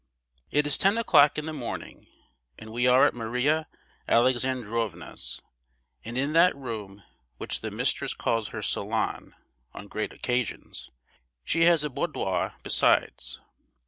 It 0.49 0.65
is 0.65 0.79
ten 0.79 0.97
o'clock 0.97 1.37
in 1.37 1.45
the 1.45 1.53
morning, 1.53 2.07
and 2.57 2.71
we 2.71 2.87
are 2.87 3.05
at 3.05 3.13
Maria 3.13 3.67
Alexandrovna's, 4.07 5.39
and 6.03 6.17
in 6.17 6.33
that 6.33 6.55
room 6.55 7.03
which 7.37 7.61
the 7.61 7.69
mistress 7.69 8.15
calls 8.15 8.47
her 8.47 8.63
"salon" 8.63 9.35
on 9.75 9.87
great 9.87 10.11
occasions; 10.11 10.89
she 11.45 11.65
has 11.65 11.83
a 11.83 11.89
boudoir 11.91 12.55
besides. 12.63 13.41